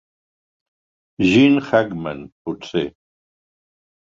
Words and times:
Gene 1.29 1.59
Hackman, 1.67 2.19
potser. 2.43 2.87